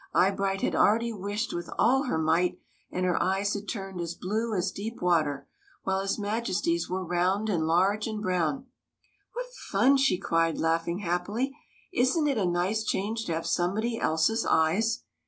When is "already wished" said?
0.73-1.53